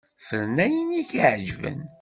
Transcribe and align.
Fren 0.27 0.57
ayen 0.65 0.89
i 1.01 1.03
k-iɛeǧben. 1.09 1.79